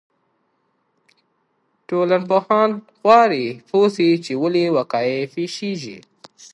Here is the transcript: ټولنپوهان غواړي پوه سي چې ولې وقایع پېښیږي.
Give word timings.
ټولنپوهان 1.87 2.71
غواړي 3.03 3.45
پوه 3.69 3.87
سي 3.95 4.09
چې 4.25 4.33
ولې 4.41 4.63
وقایع 4.77 5.21
پېښیږي. 5.33 5.97